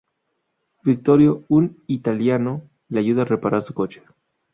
[0.81, 4.01] Vittorio, un italiano, le ayuda a reparar su coche.